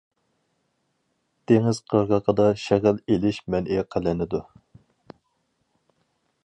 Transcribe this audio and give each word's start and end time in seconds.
دېڭىز 1.51 1.81
قىرغىقىدا 1.91 2.47
شېغىل 2.63 2.99
ئېلىش 3.15 3.41
مەنئى 3.55 3.85
قىلىنىدۇ. 3.93 4.45